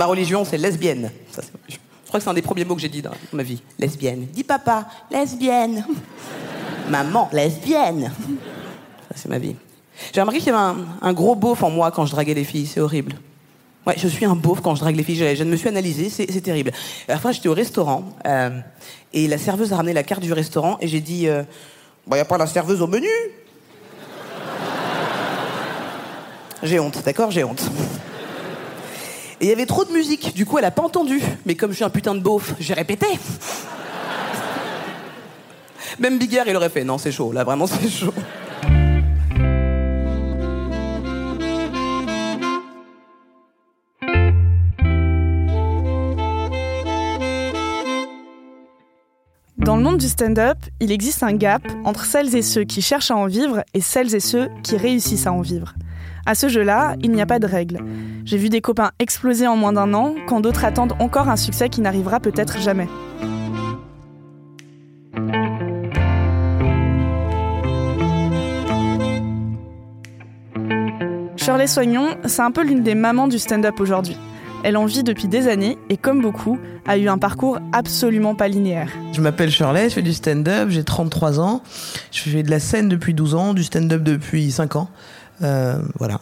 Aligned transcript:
Ma 0.00 0.06
religion, 0.06 0.46
c'est 0.46 0.56
lesbienne. 0.56 1.10
Je 1.68 1.76
crois 2.06 2.18
que 2.18 2.24
c'est 2.24 2.30
un 2.30 2.32
des 2.32 2.40
premiers 2.40 2.64
mots 2.64 2.74
que 2.74 2.80
j'ai 2.80 2.88
dit 2.88 3.02
dans 3.02 3.10
ma 3.34 3.42
vie. 3.42 3.60
Lesbienne. 3.78 4.28
Dis 4.32 4.44
papa, 4.44 4.86
lesbienne. 5.10 5.84
Maman, 6.88 7.28
lesbienne. 7.34 8.10
Ça, 9.10 9.14
c'est 9.14 9.28
ma 9.28 9.36
vie. 9.36 9.54
J'ai 10.14 10.22
remarqué 10.22 10.38
qu'il 10.38 10.54
y 10.54 10.56
avait 10.56 10.80
un, 11.02 11.12
gros 11.12 11.34
beauf 11.34 11.62
en 11.62 11.68
moi 11.68 11.90
quand 11.90 12.06
je 12.06 12.12
draguais 12.12 12.32
les 12.32 12.44
filles. 12.44 12.66
C'est 12.66 12.80
horrible. 12.80 13.12
Ouais, 13.86 13.92
je 13.98 14.08
suis 14.08 14.24
un 14.24 14.36
beauf 14.36 14.62
quand 14.62 14.74
je 14.74 14.80
drague 14.80 14.96
les 14.96 15.02
filles. 15.02 15.16
Je, 15.16 15.34
je 15.34 15.44
me 15.44 15.54
suis 15.54 15.68
analysé, 15.68 16.08
c'est 16.08 16.40
terrible. 16.40 16.72
La 17.06 17.18
fin, 17.18 17.30
j'étais 17.30 17.50
au 17.50 17.54
restaurant 17.54 18.08
euh, 18.26 18.58
et 19.12 19.28
la 19.28 19.36
serveuse 19.36 19.70
a 19.74 19.76
ramené 19.76 19.92
la 19.92 20.02
carte 20.02 20.22
du 20.22 20.32
restaurant 20.32 20.78
et 20.80 20.88
j'ai 20.88 21.02
dit 21.02 21.28
euh, 21.28 21.42
Bah, 22.06 22.16
y 22.16 22.20
a 22.20 22.24
pas 22.24 22.38
la 22.38 22.46
serveuse 22.46 22.80
au 22.80 22.86
menu 22.86 23.10
J'ai 26.62 26.80
honte, 26.80 27.04
d'accord? 27.04 27.30
J'ai 27.30 27.44
honte. 27.44 27.70
Et 29.42 29.46
il 29.46 29.48
y 29.48 29.52
avait 29.52 29.64
trop 29.64 29.86
de 29.86 29.92
musique, 29.92 30.34
du 30.34 30.44
coup 30.44 30.58
elle 30.58 30.66
a 30.66 30.70
pas 30.70 30.82
entendu. 30.82 31.22
Mais 31.46 31.54
comme 31.54 31.70
je 31.70 31.76
suis 31.76 31.84
un 31.84 31.88
putain 31.88 32.14
de 32.14 32.20
beauf, 32.20 32.54
j'ai 32.60 32.74
répété. 32.74 33.06
Même 35.98 36.18
Bigard, 36.18 36.46
il 36.46 36.56
aurait 36.56 36.68
fait. 36.68 36.84
Non, 36.84 36.98
c'est 36.98 37.10
chaud, 37.10 37.32
là 37.32 37.42
vraiment 37.42 37.66
c'est 37.66 37.88
chaud. 37.88 38.12
Dans 49.56 49.76
le 49.76 49.82
monde 49.82 49.98
du 49.98 50.08
stand-up, 50.08 50.58
il 50.80 50.92
existe 50.92 51.22
un 51.22 51.32
gap 51.32 51.62
entre 51.84 52.04
celles 52.04 52.34
et 52.34 52.42
ceux 52.42 52.64
qui 52.64 52.82
cherchent 52.82 53.10
à 53.10 53.16
en 53.16 53.26
vivre 53.26 53.64
et 53.72 53.80
celles 53.80 54.14
et 54.14 54.20
ceux 54.20 54.50
qui 54.62 54.76
réussissent 54.76 55.26
à 55.26 55.32
en 55.32 55.40
vivre. 55.40 55.74
À 56.26 56.34
ce 56.34 56.48
jeu-là, 56.48 56.96
il 57.02 57.12
n'y 57.12 57.22
a 57.22 57.26
pas 57.26 57.38
de 57.38 57.46
règles. 57.46 57.78
J'ai 58.24 58.36
vu 58.36 58.48
des 58.48 58.60
copains 58.60 58.90
exploser 58.98 59.46
en 59.46 59.56
moins 59.56 59.72
d'un 59.72 59.94
an, 59.94 60.14
quand 60.26 60.40
d'autres 60.40 60.64
attendent 60.64 60.94
encore 60.98 61.28
un 61.28 61.36
succès 61.36 61.68
qui 61.68 61.80
n'arrivera 61.80 62.20
peut-être 62.20 62.60
jamais. 62.60 62.88
Shirley 71.36 71.66
Soignon, 71.66 72.16
c'est 72.26 72.42
un 72.42 72.50
peu 72.50 72.62
l'une 72.62 72.82
des 72.82 72.94
mamans 72.94 73.26
du 73.26 73.38
stand-up 73.38 73.80
aujourd'hui. 73.80 74.16
Elle 74.62 74.76
en 74.76 74.84
vit 74.84 75.02
depuis 75.02 75.26
des 75.26 75.48
années 75.48 75.78
et, 75.88 75.96
comme 75.96 76.20
beaucoup, 76.20 76.58
a 76.86 76.98
eu 76.98 77.08
un 77.08 77.16
parcours 77.16 77.58
absolument 77.72 78.34
pas 78.34 78.46
linéaire. 78.46 78.90
Je 79.12 79.22
m'appelle 79.22 79.50
Shirley, 79.50 79.88
je 79.88 79.94
fais 79.94 80.02
du 80.02 80.12
stand-up, 80.12 80.68
j'ai 80.68 80.84
33 80.84 81.40
ans. 81.40 81.62
Je 82.12 82.20
fais 82.20 82.42
de 82.42 82.50
la 82.50 82.60
scène 82.60 82.90
depuis 82.90 83.14
12 83.14 83.34
ans, 83.34 83.54
du 83.54 83.64
stand-up 83.64 84.02
depuis 84.02 84.50
5 84.50 84.76
ans. 84.76 84.90
Euh, 85.42 85.80
voilà. 85.98 86.20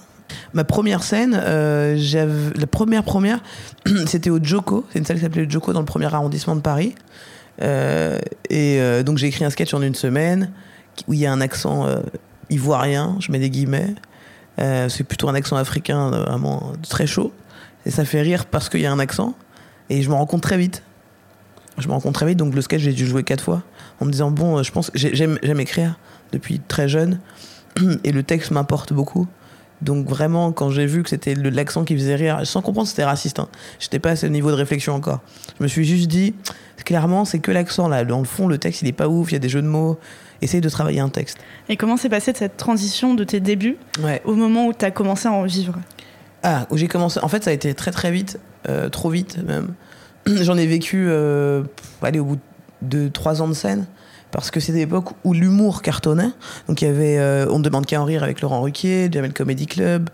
Ma 0.53 0.65
première 0.65 1.03
scène, 1.03 1.39
euh, 1.43 2.51
la 2.55 2.67
première 2.67 3.03
première, 3.03 3.41
c'était 4.07 4.31
au 4.31 4.43
Joko. 4.43 4.87
C'est 4.91 4.99
une 4.99 5.05
salle 5.05 5.17
qui 5.17 5.23
s'appelait 5.23 5.45
le 5.45 5.51
Joko 5.51 5.73
dans 5.73 5.81
le 5.81 5.87
premier 5.87 6.13
arrondissement 6.13 6.57
de 6.57 6.61
Paris. 6.61 6.95
Euh, 7.61 8.19
et 8.51 8.81
donc 9.03 9.19
j'ai 9.19 9.27
écrit 9.27 9.45
un 9.45 9.51
sketch 9.51 9.75
en 9.75 9.83
une 9.83 9.95
semaine 9.95 10.53
où 11.07 11.15
il 11.15 11.21
y 11.21 11.27
a 11.27 11.33
un 11.33 11.41
accent 11.41 11.87
ivoirien, 12.51 13.17
je 13.21 13.33
mets 13.33 13.39
des 13.39 13.51
guillemets. 13.51 13.95
C'est 14.59 15.05
plutôt 15.05 15.29
un 15.29 15.35
accent 15.35 15.57
africain 15.57 16.11
vraiment 16.11 16.73
très 16.89 17.07
chaud. 17.07 17.33
Et 17.87 17.91
ça 17.91 18.05
fait 18.05 18.21
rire 18.21 18.47
parce 18.47 18.69
qu'il 18.69 18.81
y 18.81 18.87
a 18.87 18.93
un 18.93 18.99
accent. 18.99 19.35
Et 19.89 20.03
je 20.03 20.11
me 20.11 20.15
rends 20.15 20.27
compte 20.27 20.43
très 20.43 20.59
vite. 20.59 20.83
Je 21.79 21.87
me 21.87 21.93
rends 21.93 22.01
compte 22.01 22.15
très 22.15 22.27
vite, 22.27 22.37
donc 22.37 22.55
le 22.55 22.61
sketch, 22.61 22.83
j'ai 22.83 22.93
dû 22.93 23.07
jouer 23.07 23.23
quatre 23.23 23.43
fois 23.43 23.63
en 24.01 24.05
me 24.05 24.11
disant, 24.11 24.31
bon, 24.33 24.63
je 24.63 24.73
pense 24.73 24.91
j'aime 24.95 25.39
écrire 25.61 25.99
depuis 26.33 26.61
très 26.61 26.89
jeune 26.89 27.21
et 28.05 28.13
le 28.13 28.23
texte 28.23 28.51
m'importe 28.51 28.93
beaucoup. 28.93 29.27
Donc 29.81 30.09
vraiment, 30.09 30.51
quand 30.51 30.71
j'ai 30.71 30.87
vu 30.87 31.05
que 31.05 31.09
c'était 31.09 31.35
l'accent 31.35 31.85
qui 31.85 31.95
faisait 31.95 32.17
rire, 32.17 32.41
sans 32.45 32.63
comprendre 32.63 32.87
que 32.87 32.91
c'était 32.91 33.05
raciste, 33.05 33.39
hein, 33.39 33.49
j'étais 33.79 34.01
pas 34.01 34.11
à 34.11 34.17
ce 34.17 34.27
niveau 34.27 34.51
de 34.51 34.57
réflexion 34.57 34.95
encore. 34.95 35.21
Je 35.59 35.63
me 35.63 35.69
suis 35.69 35.85
juste 35.85 36.09
dit, 36.09 36.35
clairement, 36.85 37.25
c'est 37.25 37.39
que 37.39 37.53
l'accent 37.53 37.87
là. 37.87 38.05
Dans 38.05 38.19
le 38.19 38.25
fond, 38.25 38.49
le 38.49 38.59
texte, 38.59 38.83
il 38.83 38.89
est 38.89 38.93
pas 38.93 39.09
ouf, 39.09 39.31
il 39.31 39.35
y 39.35 39.37
a 39.37 39.41
des 39.41 39.49
jeux 39.49 39.63
de 39.63 39.69
mots. 39.69 39.99
Essaye 40.41 40.61
de 40.61 40.69
travailler 40.69 41.01
un 41.01 41.09
texte. 41.09 41.39
Et 41.69 41.77
comment 41.77 41.97
s'est 41.97 42.09
passée 42.09 42.33
cette 42.35 42.57
transition 42.57 43.15
de 43.15 43.25
tes 43.25 43.41
débuts 43.41 43.77
Ouais. 44.03 44.23
au 44.25 44.35
moment 44.35 44.67
où 44.67 44.73
tu 44.73 44.85
as 44.85 44.91
commencé 44.93 45.27
à 45.27 45.33
en 45.33 45.45
vivre? 45.45 45.75
Ah, 46.45 46.67
où 46.71 46.77
j'ai 46.77 46.87
commencé. 46.89 47.19
En 47.23 47.29
fait, 47.29 47.43
ça 47.43 47.51
a 47.51 47.53
été 47.53 47.75
très 47.75 47.91
très 47.91 48.11
vite, 48.13 48.39
euh, 48.69 48.89
trop 48.89 49.11
vite 49.11 49.39
même. 49.45 49.75
J'en 50.27 50.57
ai 50.57 50.67
vécu, 50.67 51.07
euh, 51.09 51.63
allez, 52.03 52.21
au 52.21 52.25
bout 52.25 52.39
de 52.83 53.09
trois 53.09 53.43
ans 53.43 53.49
de 53.49 53.53
scène, 53.55 53.87
parce 54.31 54.51
que 54.51 54.61
c'était 54.61 54.79
l'époque 54.79 55.11
où 55.25 55.33
l'humour 55.33 55.83
cartonnait. 55.83 56.31
Donc 56.69 56.83
il 56.83 56.87
y 56.87 56.91
avait 56.91 57.19
euh, 57.19 57.47
On 57.51 57.59
ne 57.59 57.65
demande 57.65 57.87
qu'à 57.87 58.01
en 58.01 58.05
rire 58.05 58.23
avec 58.23 58.41
Laurent 58.41 58.61
Ruquier, 58.61 59.09
Jamel 59.11 59.33
Comedy 59.33 59.67
Club. 59.67 60.11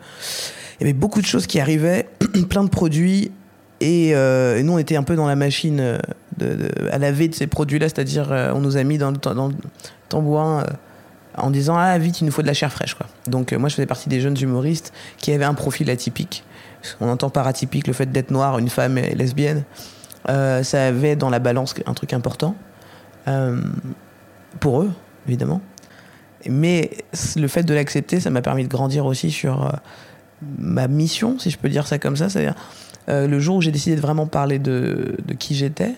Il 0.79 0.83
y 0.83 0.85
avait 0.85 0.99
beaucoup 0.99 1.21
de 1.21 1.27
choses 1.27 1.47
qui 1.47 1.61
arrivaient, 1.61 2.09
plein 2.49 2.65
de 2.65 2.71
produits. 2.71 3.33
Et, 3.81 4.15
euh, 4.15 4.59
et 4.59 4.63
nous, 4.63 4.73
on 4.73 4.79
était 4.79 4.97
un 4.97 5.03
peu 5.03 5.17
dans 5.17 5.27
la 5.27 5.37
machine 5.37 5.81
euh, 5.81 6.69
à 6.91 6.99
laver 6.99 7.29
de 7.29 7.35
ces 7.35 7.47
produits-là, 7.47 7.89
c'est-à-dire 7.89 8.53
on 8.55 8.61
nous 8.61 8.77
a 8.77 8.83
mis 8.83 8.99
dans 8.99 9.11
le, 9.11 9.17
dans 9.17 9.51
tambourin 10.09 10.65
en 11.37 11.51
disant 11.51 11.77
ah 11.77 11.97
vite 11.99 12.21
il 12.21 12.25
nous 12.25 12.33
faut 12.33 12.43
de 12.43 12.47
la 12.47 12.55
chair 12.55 12.73
fraîche 12.73 12.95
quoi. 12.95 13.07
Donc 13.29 13.53
moi 13.53 13.69
je 13.69 13.75
faisais 13.75 13.87
partie 13.87 14.09
des 14.09 14.21
jeunes 14.21 14.37
humoristes 14.41 14.93
qui 15.19 15.33
avaient 15.33 15.45
un 15.45 15.55
profil 15.55 15.91
atypique. 15.91 16.45
On 17.01 17.09
entend 17.09 17.31
par 17.31 17.47
atypique 17.47 17.87
le 17.87 17.93
fait 17.93 18.11
d'être 18.11 18.31
noir, 18.31 18.59
une 18.59 18.69
femme 18.69 18.99
et 18.99 19.15
lesbienne. 19.15 19.65
Ça 20.27 20.87
avait 20.87 21.15
dans 21.15 21.31
la 21.31 21.39
balance 21.39 21.75
un 21.87 21.95
truc 21.95 22.13
important 22.15 22.57
euh, 23.29 23.61
pour 24.61 24.83
eux 24.83 24.91
évidemment. 25.27 25.61
Mais 26.47 26.91
le 27.37 27.49
fait 27.49 27.63
de 27.63 27.73
l'accepter, 27.73 28.21
ça 28.21 28.29
m'a 28.31 28.43
permis 28.43 28.65
de 28.65 28.69
grandir 28.69 29.07
aussi 29.07 29.31
sur 29.31 29.65
euh, 29.67 29.71
ma 30.59 30.89
mission, 30.89 31.39
si 31.39 31.51
je 31.51 31.57
peux 31.57 31.71
dire 31.71 31.87
ça 31.87 31.99
comme 31.99 32.17
ça. 32.17 32.29
C'est-à-dire 32.29 32.55
euh, 33.09 33.27
le 33.27 33.41
jour 33.41 33.57
où 33.57 33.61
j'ai 33.63 33.71
décidé 33.71 33.97
de 33.97 34.01
vraiment 34.03 34.27
parler 34.27 34.59
de, 34.59 35.17
qui 35.39 35.55
j'étais 35.55 35.95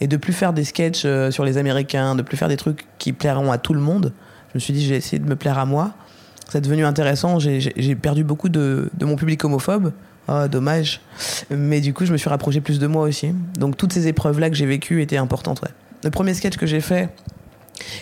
et 0.00 0.08
de 0.08 0.16
plus 0.16 0.32
faire 0.32 0.52
des 0.52 0.64
sketchs 0.64 1.06
sur 1.30 1.44
les 1.44 1.56
Américains, 1.56 2.16
de 2.16 2.22
plus 2.22 2.36
faire 2.36 2.48
des 2.48 2.56
trucs 2.56 2.84
qui 2.98 3.12
plairont 3.12 3.52
à 3.52 3.58
tout 3.58 3.74
le 3.74 3.80
monde. 3.80 4.12
Je 4.48 4.58
me 4.58 4.60
suis 4.60 4.72
dit, 4.72 4.84
j'ai 4.84 4.96
essayé 4.96 5.20
de 5.20 5.28
me 5.28 5.36
plaire 5.36 5.58
à 5.58 5.66
moi. 5.66 5.94
C'est 6.48 6.60
devenu 6.60 6.84
intéressant. 6.84 7.38
J'ai- 7.38 7.94
perdu 7.96 8.24
beaucoup 8.24 8.48
de, 8.48 8.90
de 8.96 9.04
mon 9.04 9.16
public 9.16 9.44
homophobe. 9.44 9.92
Ah, 10.28 10.48
dommage. 10.48 11.00
Mais 11.50 11.80
du 11.80 11.92
coup, 11.92 12.06
je 12.06 12.12
me 12.12 12.16
suis 12.16 12.30
rapproché 12.30 12.60
plus 12.60 12.78
de 12.78 12.86
moi 12.86 13.02
aussi. 13.02 13.34
Donc, 13.58 13.76
toutes 13.76 13.92
ces 13.92 14.08
épreuves-là 14.08 14.50
que 14.50 14.56
j'ai 14.56 14.66
vécues 14.66 15.02
étaient 15.02 15.16
importantes. 15.16 15.62
ouais. 15.62 15.68
Le 16.04 16.10
premier 16.10 16.34
sketch 16.34 16.56
que 16.56 16.66
j'ai 16.66 16.80
fait, 16.80 17.08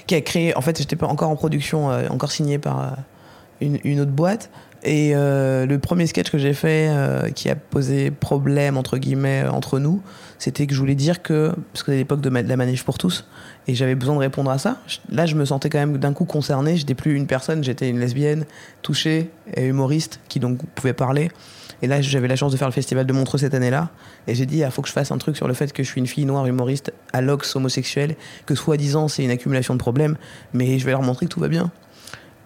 qui 0.06 0.14
a 0.14 0.20
créé. 0.20 0.56
En 0.56 0.60
fait, 0.60 0.76
j'étais 0.76 0.96
pas 0.96 1.06
encore 1.06 1.30
en 1.30 1.36
production, 1.36 1.90
euh, 1.90 2.08
encore 2.08 2.32
signé 2.32 2.58
par 2.58 2.80
euh, 2.80 2.90
une, 3.62 4.00
autre 4.00 4.10
boîte. 4.10 4.50
Et 4.84 5.12
euh, 5.14 5.64
le 5.64 5.78
premier 5.78 6.06
sketch 6.06 6.30
que 6.30 6.38
j'ai 6.38 6.54
fait, 6.54 6.88
euh, 6.90 7.30
qui 7.30 7.48
a 7.48 7.54
posé 7.54 8.10
problème 8.10 8.76
entre 8.76 8.98
guillemets 8.98 9.44
entre 9.46 9.78
nous, 9.78 10.02
c'était 10.38 10.66
que 10.66 10.74
je 10.74 10.80
voulais 10.80 10.96
dire 10.96 11.22
que 11.22 11.52
parce 11.72 11.84
que 11.84 11.92
c'était 11.92 11.98
l'époque 11.98 12.20
de, 12.20 12.30
ma- 12.30 12.42
de 12.42 12.48
la 12.48 12.56
manif 12.56 12.84
pour 12.84 12.98
tous, 12.98 13.24
et 13.68 13.76
j'avais 13.76 13.94
besoin 13.94 14.16
de 14.16 14.20
répondre 14.20 14.50
à 14.50 14.58
ça. 14.58 14.78
Là, 15.08 15.24
je 15.26 15.36
me 15.36 15.44
sentais 15.44 15.70
quand 15.70 15.78
même 15.78 15.98
d'un 15.98 16.12
coup 16.12 16.24
concerné. 16.24 16.76
J'étais 16.76 16.96
plus 16.96 17.14
une 17.14 17.28
personne, 17.28 17.62
j'étais 17.62 17.88
une 17.88 18.00
lesbienne 18.00 18.44
touchée 18.82 19.30
et 19.54 19.66
humoriste 19.66 20.18
qui 20.28 20.40
donc 20.40 20.58
pouvait 20.74 20.94
parler. 20.94 21.30
Et 21.80 21.88
là, 21.88 22.00
j'avais 22.00 22.28
la 22.28 22.36
chance 22.36 22.52
de 22.52 22.56
faire 22.56 22.68
le 22.68 22.72
festival 22.72 23.06
de 23.06 23.12
Montreux 23.12 23.38
cette 23.38 23.54
année-là. 23.54 23.90
Et 24.28 24.34
j'ai 24.36 24.46
dit, 24.46 24.58
il 24.58 24.70
faut 24.70 24.82
que 24.82 24.88
je 24.88 24.92
fasse 24.92 25.10
un 25.10 25.18
truc 25.18 25.36
sur 25.36 25.48
le 25.48 25.54
fait 25.54 25.72
que 25.72 25.82
je 25.82 25.88
suis 25.88 26.00
une 26.00 26.06
fille 26.06 26.24
noire 26.24 26.46
humoriste 26.46 26.92
à 27.12 27.20
l'ox 27.20 27.54
homosexuel, 27.56 28.14
que 28.46 28.54
soi-disant 28.54 29.08
c'est 29.08 29.24
une 29.24 29.30
accumulation 29.30 29.74
de 29.74 29.80
problèmes, 29.80 30.16
mais 30.52 30.78
je 30.78 30.84
vais 30.84 30.92
leur 30.92 31.02
montrer 31.02 31.26
que 31.26 31.30
tout 31.30 31.40
va 31.40 31.48
bien. 31.48 31.70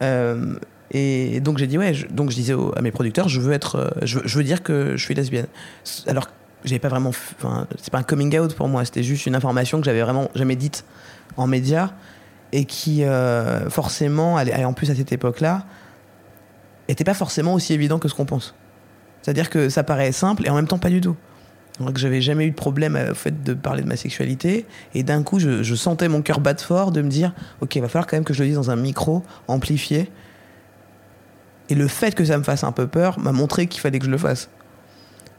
Euh, 0.02 0.54
et 0.90 1.40
donc 1.40 1.58
j'ai 1.58 1.66
dit, 1.66 1.78
ouais, 1.78 1.92
donc 2.10 2.30
je 2.30 2.36
disais 2.36 2.54
à 2.76 2.80
mes 2.82 2.90
producteurs, 2.92 3.28
je 3.28 3.40
veux 3.40 3.52
être, 3.52 3.76
euh, 3.76 3.90
je, 4.02 4.18
veux- 4.38 4.44
dire 4.44 4.62
que 4.62 4.96
je 4.96 5.02
suis 5.04 5.14
lesbienne. 5.14 5.46
Alors 6.06 6.28
j'avais 6.64 6.78
pas 6.78 6.88
vraiment, 6.88 7.10
enfin, 7.10 7.66
c'est 7.80 7.90
pas 7.90 7.98
un 7.98 8.02
coming 8.02 8.38
out 8.38 8.54
pour 8.54 8.68
moi, 8.68 8.84
c'était 8.84 9.02
juste 9.02 9.26
une 9.26 9.34
information 9.34 9.78
que 9.80 9.84
j'avais 9.84 10.02
vraiment 10.02 10.30
jamais 10.34 10.56
dite 10.56 10.84
en 11.36 11.46
médias 11.46 11.90
et 12.52 12.64
qui 12.64 13.04
euh, 13.04 13.68
forcément, 13.70 14.36
allait- 14.36 14.64
en 14.64 14.72
plus 14.72 14.90
à 14.90 14.94
cette 14.94 15.12
époque-là, 15.12 15.66
était 16.88 17.04
pas 17.04 17.14
forcément 17.14 17.54
aussi 17.54 17.72
évident 17.72 17.98
que 17.98 18.08
ce 18.08 18.14
qu'on 18.14 18.26
pense. 18.26 18.54
C'est-à-dire 19.22 19.50
que 19.50 19.68
ça 19.68 19.82
paraît 19.82 20.12
simple 20.12 20.46
et 20.46 20.50
en 20.50 20.54
même 20.54 20.68
temps 20.68 20.78
pas 20.78 20.90
du 20.90 21.00
tout. 21.00 21.16
Donc, 21.80 21.98
j'avais 21.98 22.22
jamais 22.22 22.46
eu 22.46 22.50
de 22.52 22.56
problème 22.56 22.98
au 23.10 23.14
fait 23.14 23.42
de 23.42 23.52
parler 23.52 23.82
de 23.82 23.88
ma 23.88 23.96
sexualité. 23.96 24.64
Et 24.94 25.02
d'un 25.02 25.22
coup, 25.22 25.38
je, 25.38 25.62
je 25.62 25.74
sentais 25.74 26.08
mon 26.08 26.22
cœur 26.22 26.40
battre 26.40 26.64
fort 26.64 26.90
de 26.90 27.02
me 27.02 27.10
dire 27.10 27.34
Ok, 27.60 27.76
il 27.76 27.82
va 27.82 27.88
falloir 27.88 28.06
quand 28.06 28.16
même 28.16 28.24
que 28.24 28.32
je 28.32 28.42
le 28.42 28.46
dise 28.48 28.56
dans 28.56 28.70
un 28.70 28.76
micro 28.76 29.22
amplifié. 29.46 30.10
Et 31.68 31.74
le 31.74 31.88
fait 31.88 32.14
que 32.14 32.24
ça 32.24 32.38
me 32.38 32.44
fasse 32.44 32.64
un 32.64 32.72
peu 32.72 32.86
peur 32.86 33.18
m'a 33.18 33.32
montré 33.32 33.66
qu'il 33.66 33.80
fallait 33.80 33.98
que 33.98 34.06
je 34.06 34.10
le 34.10 34.18
fasse. 34.18 34.48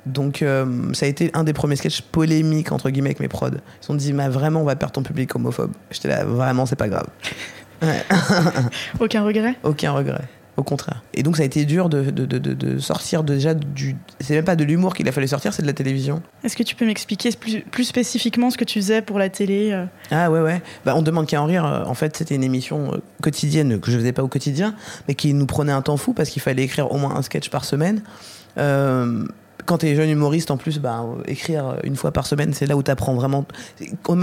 Donc 0.06 0.42
euh, 0.42 0.94
ça 0.94 1.06
a 1.06 1.10
été 1.10 1.32
un 1.34 1.44
des 1.44 1.54
premiers 1.54 1.76
sketchs 1.76 2.02
polémiques 2.02 2.72
entre 2.72 2.90
guillemets 2.90 3.10
avec 3.10 3.20
mes 3.20 3.28
prods. 3.28 3.50
Ils 3.50 3.82
se 3.82 3.88
sont 3.88 3.96
dit 3.96 4.14
mais 4.14 4.30
vraiment 4.30 4.62
on 4.62 4.66
va 4.66 4.76
perdre 4.76 4.94
ton 4.94 5.04
public 5.04 5.36
homophobe. 5.36 5.72
J'étais 5.92 6.08
là 6.08 6.24
vraiment 6.24 6.66
c'est 6.66 6.76
pas 6.76 6.90
grave. 6.90 7.08
Ouais. 7.80 8.04
Aucun 9.00 9.24
regret? 9.24 9.54
Aucun 9.62 9.92
regret. 9.92 10.24
Au 10.58 10.64
contraire. 10.64 11.04
Et 11.14 11.22
donc 11.22 11.38
ça 11.38 11.44
a 11.44 11.46
été 11.46 11.66
dur 11.66 11.88
de, 11.88 12.10
de, 12.10 12.26
de, 12.26 12.38
de 12.40 12.80
sortir 12.80 13.24
déjà 13.24 13.54
du... 13.54 13.96
C'est 14.20 14.34
même 14.34 14.44
pas 14.44 14.56
de 14.56 14.64
l'humour 14.64 14.96
qu'il 14.96 15.08
a 15.08 15.12
fallu 15.12 15.28
sortir, 15.28 15.54
c'est 15.54 15.62
de 15.62 15.68
la 15.68 15.74
télévision. 15.74 16.24
Est-ce 16.44 16.58
que 16.58 16.64
tu 16.64 16.76
peux 16.76 16.86
m'expliquer 16.86 17.30
plus, 17.40 17.62
plus, 17.62 17.84
spécifiquement 17.84 18.50
ce 18.50 18.58
que 18.58 18.66
tu 18.66 18.80
faisais 18.80 19.04
pour 19.04 19.20
la 19.20 19.30
télé 19.30 19.72
euh? 19.72 19.86
Ah 20.10 20.32
ouais, 20.32 20.42
ouais. 20.42 20.64
Bah, 20.84 20.94
on 20.96 21.04
demande 21.04 21.28
qu'à 21.28 21.42
en 21.42 21.46
rire. 21.46 21.86
En 21.88 21.94
fait, 21.94 22.18
c'était 22.18 22.34
une 22.34 22.44
émission 22.44 22.92
euh, 22.92 22.98
quotidienne 23.22 23.80
que 23.80 23.92
je 23.92 23.98
faisais 23.98 24.14
pas 24.14 24.24
au 24.24 24.28
quotidien, 24.28 24.74
mais 25.08 25.14
qui 25.14 25.34
nous 25.34 25.46
prenait 25.46 25.72
un 25.72 25.84
temps 25.84 25.98
fou 25.98 26.14
parce 26.14 26.30
qu'il 26.30 26.42
fallait 26.42 26.64
écrire 26.64 26.92
au 26.92 26.98
moins 26.98 27.16
un 27.16 27.22
sketch 27.22 27.50
par 27.50 27.64
semaine. 27.64 28.02
Euh, 28.58 29.26
quand 29.68 29.80
tu 29.80 29.88
es 29.88 29.96
jeune 29.96 30.10
humoriste, 30.10 30.50
en 30.50 30.56
plus, 30.56 30.80
bah, 30.80 31.06
écrire 31.26 31.76
une 31.84 31.98
fois 31.98 32.12
par 32.12 32.26
semaine, 32.26 32.54
c'est 32.54 32.66
là 32.66 32.78
où 32.78 32.82
tu 32.82 32.90
apprends 32.90 33.14
vraiment. 33.14 33.46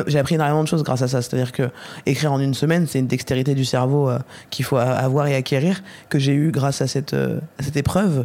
J'ai 0.07 0.19
appris 0.19 0.37
énormément 0.37 0.65
de 0.65 0.69
choses 0.69 0.83
grâce 0.83 1.03
à 1.03 1.09
ça. 1.09 1.21
C'est-à-dire 1.21 1.53
que 1.53 1.71
écrire 2.07 2.33
en 2.33 2.41
une 2.41 2.55
semaine, 2.55 2.87
c'est 2.89 2.99
une 2.99 3.07
dextérité 3.07 3.55
du 3.55 3.67
cerveau 3.67 4.09
euh, 4.09 4.19
qu'il 4.49 4.65
faut 4.65 4.79
avoir 4.79 5.27
et 5.27 5.35
acquérir, 5.35 5.83
que 6.09 6.19
j'ai 6.19 6.33
eu 6.33 6.51
grâce 6.51 6.81
à 6.81 6.87
cette, 6.87 7.13
euh, 7.13 7.41
à 7.59 7.63
cette 7.63 7.77
épreuve. 7.77 8.25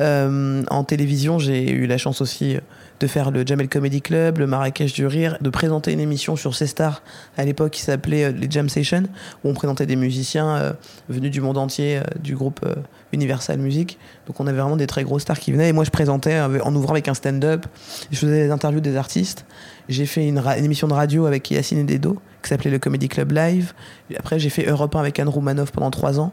Euh, 0.00 0.62
en 0.70 0.82
télévision, 0.82 1.38
j'ai 1.38 1.70
eu 1.70 1.86
la 1.86 1.98
chance 1.98 2.22
aussi 2.22 2.56
de 3.00 3.06
faire 3.06 3.30
le 3.30 3.46
Jamel 3.46 3.68
Comedy 3.68 4.00
Club, 4.00 4.38
le 4.38 4.46
Marrakech 4.46 4.94
du 4.94 5.06
Rire, 5.06 5.36
de 5.42 5.50
présenter 5.50 5.92
une 5.92 6.00
émission 6.00 6.36
sur 6.36 6.54
C-Star 6.54 7.02
à 7.36 7.44
l'époque 7.44 7.72
qui 7.72 7.82
s'appelait 7.82 8.32
les 8.32 8.50
Jam 8.50 8.70
Sessions, 8.70 9.02
où 9.44 9.50
on 9.50 9.52
présentait 9.52 9.84
des 9.84 9.96
musiciens 9.96 10.74
venus 11.10 11.30
du 11.30 11.42
monde 11.42 11.58
entier, 11.58 12.00
du 12.18 12.34
groupe 12.34 12.64
Universal 13.12 13.58
Music. 13.58 13.98
Donc 14.26 14.40
on 14.40 14.46
avait 14.46 14.58
vraiment 14.58 14.76
des 14.76 14.86
très 14.86 15.04
gros 15.04 15.18
stars 15.18 15.38
qui 15.38 15.52
venaient 15.52 15.68
et 15.68 15.72
moi 15.72 15.84
je 15.84 15.90
présentais 15.90 16.34
euh, 16.34 16.60
en 16.62 16.74
ouvrant 16.74 16.92
avec 16.92 17.08
un 17.08 17.14
stand-up, 17.14 17.66
je 18.10 18.18
faisais 18.18 18.46
des 18.46 18.50
interviews 18.50 18.80
des 18.80 18.96
artistes. 18.96 19.46
J'ai 19.88 20.06
fait 20.06 20.26
une, 20.26 20.42
émission 20.58 20.88
de 20.88 20.94
radio 20.94 21.26
avec 21.26 21.50
Yacine 21.50 21.86
Dedo 21.86 22.18
qui 22.42 22.48
s'appelait 22.48 22.70
le 22.70 22.78
Comedy 22.78 23.08
Club 23.08 23.32
Live. 23.32 23.72
Après 24.18 24.38
j'ai 24.38 24.50
fait 24.50 24.66
Europe 24.66 24.94
1 24.94 25.00
avec 25.00 25.18
Anne 25.18 25.28
Roumanoff 25.28 25.70
pendant 25.72 25.90
trois 25.90 26.20
ans. 26.20 26.32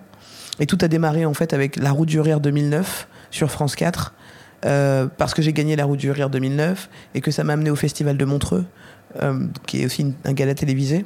Et 0.59 0.65
tout 0.65 0.77
a 0.81 0.87
démarré 0.87 1.25
en 1.25 1.33
fait 1.33 1.53
avec 1.53 1.77
La 1.77 1.91
Route 1.91 2.09
du 2.09 2.19
Rire 2.19 2.39
2009 2.39 3.07
sur 3.31 3.49
France 3.49 3.75
4 3.75 4.13
euh, 4.65 5.07
parce 5.17 5.33
que 5.33 5.41
j'ai 5.41 5.53
gagné 5.53 5.75
la 5.75 5.85
roue 5.85 5.97
du 5.97 6.09
rire 6.09 6.29
2009 6.29 6.89
et 7.15 7.21
que 7.21 7.31
ça 7.31 7.43
m'a 7.43 7.53
amené 7.53 7.69
au 7.69 7.75
festival 7.75 8.15
de 8.15 8.25
Montreux, 8.25 8.65
euh, 9.21 9.45
qui 9.67 9.81
est 9.81 9.85
aussi 9.85 10.13
un 10.23 10.33
gala 10.33 10.55
télévisé. 10.55 11.05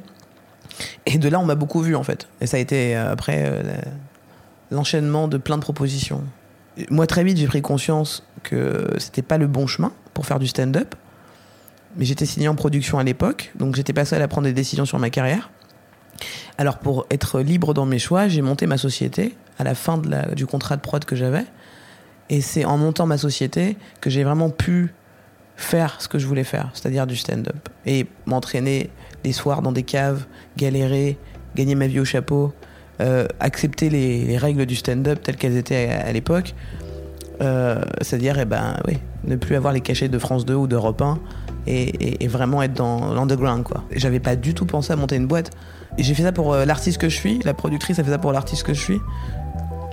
Et 1.06 1.18
de 1.18 1.28
là, 1.28 1.40
on 1.40 1.44
m'a 1.44 1.56
beaucoup 1.56 1.80
vu 1.80 1.96
en 1.96 2.04
fait. 2.04 2.28
Et 2.40 2.46
ça 2.46 2.56
a 2.56 2.60
été 2.60 2.94
après 2.94 3.50
l'enchaînement 4.70 5.28
de 5.28 5.38
plein 5.38 5.56
de 5.56 5.62
propositions. 5.62 6.24
Moi, 6.90 7.06
très 7.06 7.24
vite, 7.24 7.38
j'ai 7.38 7.46
pris 7.46 7.62
conscience 7.62 8.24
que 8.42 8.86
c'était 8.98 9.22
pas 9.22 9.38
le 9.38 9.46
bon 9.46 9.66
chemin 9.66 9.92
pour 10.14 10.26
faire 10.26 10.38
du 10.38 10.46
stand-up. 10.46 10.94
Mais 11.96 12.04
j'étais 12.04 12.26
signé 12.26 12.48
en 12.48 12.54
production 12.54 12.98
à 12.98 13.04
l'époque, 13.04 13.50
donc 13.56 13.74
j'étais 13.74 13.92
pas 13.92 14.04
seul 14.04 14.22
à 14.22 14.28
prendre 14.28 14.46
des 14.46 14.52
décisions 14.52 14.84
sur 14.84 14.98
ma 14.98 15.10
carrière. 15.10 15.50
Alors, 16.58 16.78
pour 16.78 17.06
être 17.10 17.40
libre 17.40 17.74
dans 17.74 17.86
mes 17.86 17.98
choix, 17.98 18.28
j'ai 18.28 18.42
monté 18.42 18.66
ma 18.66 18.76
société 18.76 19.36
à 19.58 19.64
la 19.64 19.74
fin 19.74 20.00
du 20.34 20.46
contrat 20.46 20.76
de 20.76 20.82
prod 20.82 21.04
que 21.04 21.16
j'avais. 21.16 21.44
Et 22.30 22.40
c'est 22.40 22.64
en 22.64 22.76
montant 22.76 23.06
ma 23.06 23.16
société 23.16 23.76
que 24.00 24.10
j'ai 24.10 24.22
vraiment 24.22 24.50
pu 24.50 24.92
faire 25.56 26.00
ce 26.00 26.08
que 26.08 26.18
je 26.18 26.26
voulais 26.26 26.44
faire, 26.44 26.70
c'est-à-dire 26.74 27.06
du 27.06 27.16
stand-up. 27.16 27.68
Et 27.86 28.06
m'entraîner 28.26 28.90
les 29.24 29.32
soirs 29.32 29.62
dans 29.62 29.72
des 29.72 29.82
caves, 29.82 30.26
galérer, 30.56 31.18
gagner 31.56 31.74
ma 31.74 31.86
vie 31.86 32.00
au 32.00 32.04
chapeau, 32.04 32.52
accepter 33.40 33.90
les, 33.90 34.24
les, 34.24 34.36
règles 34.36 34.66
du 34.66 34.74
stand-up 34.74 35.22
telles 35.22 35.36
qu'elles 35.36 35.56
étaient 35.56 35.88
à, 35.90 36.06
à 36.06 36.12
l'époque. 36.12 36.54
Euh, 37.40 37.80
c'est-à-dire, 38.00 38.38
eh 38.38 38.44
ben, 38.44 38.76
oui, 38.86 38.98
ne 39.24 39.36
plus 39.36 39.54
avoir 39.54 39.72
les 39.72 39.80
cachets 39.80 40.08
de 40.08 40.18
France 40.18 40.44
2 40.44 40.54
ou 40.54 40.66
d'Europe 40.66 41.00
1 41.00 41.18
et, 41.66 42.24
et, 42.24 42.28
vraiment 42.28 42.62
être 42.62 42.74
dans 42.74 43.14
l'underground. 43.14 43.64
J'avais 43.94 44.20
pas 44.20 44.34
du 44.34 44.54
tout 44.54 44.66
pensé 44.66 44.92
à 44.92 44.96
monter 44.96 45.16
une 45.16 45.26
boîte. 45.26 45.50
J'ai 45.98 46.14
fait 46.14 46.22
ça 46.22 46.32
pour 46.32 46.52
euh, 46.52 46.64
l'artiste 46.64 46.98
que 46.98 47.08
je 47.08 47.16
suis, 47.16 47.40
la 47.44 47.54
productrice 47.54 47.98
a 47.98 48.04
fait 48.04 48.10
ça 48.10 48.18
pour 48.18 48.32
l'artiste 48.32 48.64
que 48.64 48.74
je 48.74 48.80
suis 48.80 49.00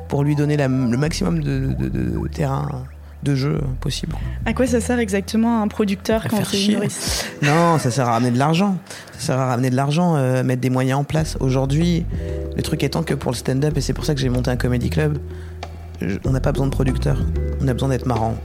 pour 0.07 0.23
lui 0.23 0.35
donner 0.35 0.55
le 0.55 0.97
maximum 0.97 1.41
de, 1.41 2.27
terrain 2.31 2.85
de 3.23 3.35
jeu 3.35 3.59
possible. 3.81 4.15
À 4.45 4.53
quoi 4.53 4.67
ça 4.67 4.79
sert 4.79 4.99
exactement 4.99 5.61
un 5.61 5.67
producteur 5.67 6.25
à 6.25 6.29
quand 6.29 6.53
es 6.53 6.65
humoriste? 6.65 7.25
Non, 7.41 7.79
ça 7.79 7.91
sert 7.91 8.07
à 8.07 8.13
ramener 8.13 8.31
de 8.31 8.37
l'argent. 8.37 8.77
Ça 9.13 9.27
sert 9.27 9.39
à 9.39 9.47
ramener 9.47 9.69
de 9.69 9.75
l'argent, 9.75 10.15
euh, 10.15 10.43
mettre 10.43 10.61
des 10.61 10.69
moyens 10.69 10.99
en 10.99 11.03
place. 11.03 11.37
Aujourd'hui, 11.39 12.05
le 12.55 12.61
truc 12.61 12.83
étant 12.83 13.03
que 13.03 13.13
pour 13.13 13.31
le 13.31 13.37
stand-up, 13.37 13.75
et 13.77 13.81
c'est 13.81 13.93
pour 13.93 14.05
ça 14.05 14.13
que 14.13 14.21
j'ai 14.21 14.29
monté 14.29 14.51
un 14.51 14.57
comedy 14.57 14.89
club, 14.89 15.17
je, 16.01 16.17
on 16.25 16.31
n'a 16.31 16.39
pas 16.41 16.51
besoin 16.51 16.67
de 16.67 16.71
producteur. 16.71 17.17
On 17.61 17.67
a 17.67 17.73
besoin 17.73 17.89
d'être 17.89 18.05
marrant. 18.05 18.35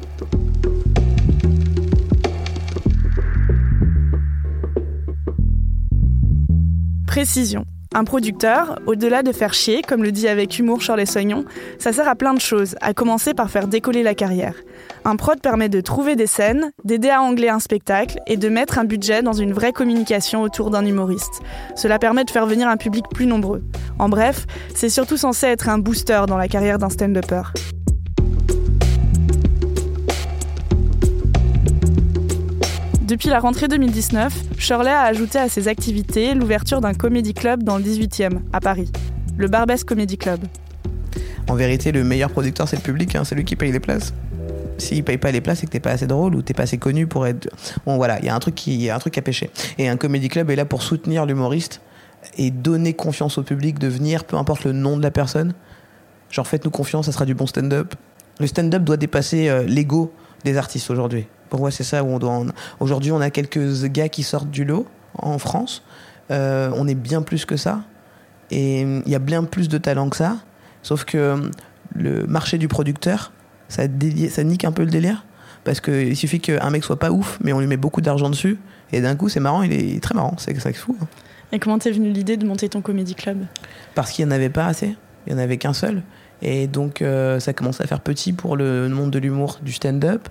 Précision. 7.06 7.64
Un 7.92 8.04
producteur, 8.04 8.78
au-delà 8.86 9.24
de 9.24 9.32
faire 9.32 9.52
chier, 9.52 9.82
comme 9.82 10.04
le 10.04 10.12
dit 10.12 10.28
avec 10.28 10.60
humour 10.60 10.80
Charles 10.80 11.08
Soignon, 11.08 11.44
ça 11.80 11.92
sert 11.92 12.06
à 12.06 12.14
plein 12.14 12.34
de 12.34 12.40
choses, 12.40 12.76
à 12.80 12.94
commencer 12.94 13.34
par 13.34 13.50
faire 13.50 13.66
décoller 13.66 14.04
la 14.04 14.14
carrière. 14.14 14.54
Un 15.04 15.16
prod 15.16 15.40
permet 15.40 15.68
de 15.68 15.80
trouver 15.80 16.14
des 16.14 16.28
scènes, 16.28 16.70
d'aider 16.84 17.10
à 17.10 17.20
angler 17.20 17.48
un 17.48 17.58
spectacle 17.58 18.20
et 18.28 18.36
de 18.36 18.48
mettre 18.48 18.78
un 18.78 18.84
budget 18.84 19.22
dans 19.22 19.32
une 19.32 19.52
vraie 19.52 19.72
communication 19.72 20.42
autour 20.42 20.70
d'un 20.70 20.86
humoriste. 20.86 21.42
Cela 21.74 21.98
permet 21.98 22.24
de 22.24 22.30
faire 22.30 22.46
venir 22.46 22.68
un 22.68 22.76
public 22.76 23.06
plus 23.12 23.26
nombreux. 23.26 23.64
En 23.98 24.08
bref, 24.08 24.46
c'est 24.72 24.88
surtout 24.88 25.16
censé 25.16 25.48
être 25.48 25.68
un 25.68 25.78
booster 25.78 26.22
dans 26.28 26.36
la 26.36 26.46
carrière 26.46 26.78
d'un 26.78 26.90
stand-upper. 26.90 27.42
Depuis 33.10 33.28
la 33.28 33.40
rentrée 33.40 33.66
2019, 33.66 34.32
Shirley 34.56 34.92
a 34.92 35.02
ajouté 35.02 35.36
à 35.40 35.48
ses 35.48 35.66
activités 35.66 36.32
l'ouverture 36.32 36.80
d'un 36.80 36.94
comédie 36.94 37.34
club 37.34 37.64
dans 37.64 37.76
le 37.76 37.82
18e, 37.82 38.38
à 38.52 38.60
Paris, 38.60 38.88
le 39.36 39.48
Barbès 39.48 39.82
Comedy 39.82 40.16
Club. 40.16 40.38
En 41.48 41.56
vérité, 41.56 41.90
le 41.90 42.04
meilleur 42.04 42.30
producteur, 42.30 42.68
c'est 42.68 42.76
le 42.76 42.82
public, 42.82 43.16
hein, 43.16 43.24
c'est 43.24 43.34
lui 43.34 43.44
qui 43.44 43.56
paye 43.56 43.72
les 43.72 43.80
places. 43.80 44.14
S'il 44.78 45.02
paye 45.02 45.18
pas 45.18 45.32
les 45.32 45.40
places, 45.40 45.58
c'est 45.58 45.66
que 45.66 45.72
t'es 45.72 45.80
pas 45.80 45.90
assez 45.90 46.06
drôle 46.06 46.36
ou 46.36 46.42
t'es 46.42 46.54
pas 46.54 46.62
assez 46.62 46.78
connu 46.78 47.08
pour 47.08 47.26
être. 47.26 47.48
Bon, 47.84 47.96
voilà, 47.96 48.20
il 48.20 48.26
y 48.26 48.28
a 48.28 48.34
un 48.36 48.38
truc 48.38 48.54
qui, 48.54 48.76
y 48.76 48.90
a 48.90 48.94
un 48.94 49.00
truc 49.00 49.18
à 49.18 49.22
pêcher. 49.22 49.50
Et 49.78 49.88
un 49.88 49.96
comédie 49.96 50.28
club 50.28 50.48
est 50.48 50.54
là 50.54 50.64
pour 50.64 50.82
soutenir 50.84 51.26
l'humoriste 51.26 51.80
et 52.38 52.52
donner 52.52 52.94
confiance 52.94 53.38
au 53.38 53.42
public 53.42 53.80
de 53.80 53.88
venir, 53.88 54.22
peu 54.22 54.36
importe 54.36 54.62
le 54.62 54.70
nom 54.70 54.96
de 54.96 55.02
la 55.02 55.10
personne. 55.10 55.54
Genre, 56.30 56.46
faites-nous 56.46 56.70
confiance, 56.70 57.06
ça 57.06 57.12
sera 57.12 57.24
du 57.24 57.34
bon 57.34 57.48
stand-up. 57.48 57.92
Le 58.38 58.46
stand-up 58.46 58.84
doit 58.84 58.96
dépasser 58.96 59.48
euh, 59.48 59.64
l'ego 59.64 60.12
des 60.44 60.56
artistes 60.56 60.90
aujourd'hui. 60.90 61.26
Pour 61.48 61.60
moi, 61.60 61.70
c'est 61.70 61.84
ça 61.84 62.02
où 62.04 62.08
on 62.08 62.18
doit. 62.18 62.32
En... 62.32 62.46
Aujourd'hui, 62.78 63.12
on 63.12 63.20
a 63.20 63.30
quelques 63.30 63.84
gars 63.86 64.08
qui 64.08 64.22
sortent 64.22 64.50
du 64.50 64.64
lot 64.64 64.86
en 65.14 65.38
France. 65.38 65.82
Euh, 66.30 66.70
on 66.76 66.86
est 66.86 66.94
bien 66.94 67.22
plus 67.22 67.44
que 67.44 67.56
ça. 67.56 67.82
Et 68.50 68.82
il 68.82 69.08
y 69.08 69.14
a 69.14 69.18
bien 69.18 69.44
plus 69.44 69.68
de 69.68 69.78
talent 69.78 70.08
que 70.10 70.16
ça. 70.16 70.36
Sauf 70.82 71.04
que 71.04 71.50
le 71.94 72.26
marché 72.26 72.58
du 72.58 72.68
producteur, 72.68 73.32
ça, 73.68 73.86
délie... 73.88 74.30
ça 74.30 74.44
nique 74.44 74.64
un 74.64 74.72
peu 74.72 74.84
le 74.84 74.90
délire. 74.90 75.24
Parce 75.64 75.80
qu'il 75.80 76.16
suffit 76.16 76.40
qu'un 76.40 76.70
mec 76.70 76.84
soit 76.84 76.98
pas 76.98 77.10
ouf, 77.10 77.38
mais 77.42 77.52
on 77.52 77.60
lui 77.60 77.66
met 77.66 77.76
beaucoup 77.76 78.00
d'argent 78.00 78.30
dessus. 78.30 78.58
Et 78.92 79.00
d'un 79.00 79.14
coup, 79.14 79.28
c'est 79.28 79.40
marrant, 79.40 79.62
il 79.62 79.72
est 79.72 80.02
très 80.02 80.14
marrant. 80.14 80.34
C'est 80.38 80.58
ça 80.58 80.72
fou. 80.72 80.96
Hein. 81.00 81.06
Et 81.52 81.58
comment 81.58 81.78
t'es 81.78 81.90
venu 81.90 82.10
l'idée 82.10 82.36
de 82.36 82.46
monter 82.46 82.68
ton 82.68 82.80
comédie 82.80 83.14
club? 83.14 83.44
Parce 83.94 84.12
qu'il 84.12 84.24
n'y 84.24 84.32
en 84.32 84.34
avait 84.34 84.50
pas 84.50 84.66
assez. 84.66 84.96
Il 85.26 85.34
n'y 85.34 85.40
en 85.40 85.42
avait 85.42 85.58
qu'un 85.58 85.72
seul. 85.72 86.02
Et 86.42 86.66
donc, 86.66 87.02
euh, 87.02 87.40
ça 87.40 87.52
commençait 87.52 87.82
à 87.82 87.86
faire 87.86 88.00
petit 88.00 88.32
pour 88.32 88.56
le 88.56 88.88
monde 88.88 89.10
de 89.10 89.18
l'humour, 89.18 89.58
du 89.62 89.72
stand-up. 89.72 90.28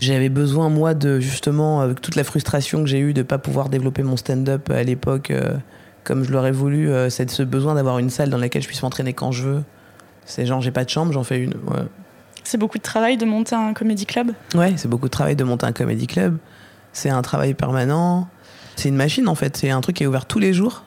J'avais 0.00 0.28
besoin, 0.28 0.68
moi, 0.68 0.94
de 0.94 1.18
justement, 1.18 1.80
avec 1.80 2.00
toute 2.00 2.14
la 2.14 2.24
frustration 2.24 2.82
que 2.82 2.88
j'ai 2.88 3.00
eue 3.00 3.14
de 3.14 3.20
ne 3.20 3.26
pas 3.26 3.38
pouvoir 3.38 3.68
développer 3.68 4.04
mon 4.04 4.16
stand-up 4.16 4.70
à 4.70 4.84
l'époque 4.84 5.30
euh, 5.30 5.56
comme 6.08 6.24
je 6.24 6.32
l'aurais 6.32 6.52
voulu, 6.52 6.90
euh, 6.90 7.10
c'est 7.10 7.30
ce 7.30 7.42
besoin 7.42 7.74
d'avoir 7.74 7.98
une 7.98 8.08
salle 8.08 8.30
dans 8.30 8.38
laquelle 8.38 8.62
je 8.62 8.66
puisse 8.66 8.82
m'entraîner 8.82 9.12
quand 9.12 9.30
je 9.30 9.42
veux. 9.42 9.64
C'est 10.24 10.46
genre, 10.46 10.62
j'ai 10.62 10.70
pas 10.70 10.84
de 10.84 10.88
chambre, 10.88 11.12
j'en 11.12 11.22
fais 11.22 11.38
une. 11.38 11.52
Ouais. 11.66 11.84
C'est 12.44 12.56
beaucoup 12.56 12.78
de 12.78 12.82
travail 12.82 13.18
de 13.18 13.26
monter 13.26 13.54
un 13.54 13.74
comédie 13.74 14.06
club? 14.06 14.32
Ouais, 14.54 14.72
c'est 14.76 14.88
beaucoup 14.88 15.04
de 15.04 15.10
travail 15.10 15.36
de 15.36 15.44
monter 15.44 15.66
un 15.66 15.72
comédie 15.72 16.06
club. 16.06 16.38
C'est 16.94 17.10
un 17.10 17.20
travail 17.20 17.52
permanent. 17.52 18.26
C'est 18.76 18.88
une 18.88 18.96
machine, 18.96 19.28
en 19.28 19.34
fait. 19.34 19.58
C'est 19.58 19.68
un 19.68 19.82
truc 19.82 19.96
qui 19.96 20.04
est 20.04 20.06
ouvert 20.06 20.24
tous 20.24 20.38
les 20.38 20.54
jours, 20.54 20.84